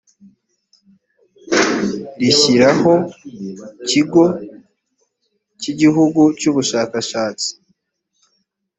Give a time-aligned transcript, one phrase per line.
[2.19, 2.93] rishyiraho
[3.89, 4.23] kigo
[5.59, 7.49] cy igihugu cy ubushakashatsi